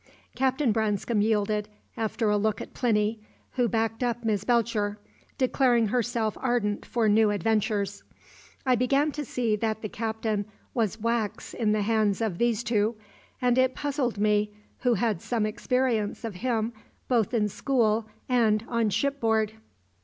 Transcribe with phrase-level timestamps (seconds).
[0.33, 3.19] Captain Branscome yielded, after a look at Plinny,
[3.51, 4.97] who backed up Miss Belcher,
[5.37, 8.01] declaring herself ardent for new adventures.
[8.65, 12.95] I began to see that the Captain was wax in the hands of these two,
[13.43, 16.73] and it puzzled me, who had some experience of him
[17.07, 19.53] both in school and on shipboard.